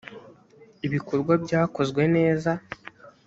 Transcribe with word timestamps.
ibikorwa 0.87 1.33
byakozwe 1.43 2.01
neza. 2.15 2.51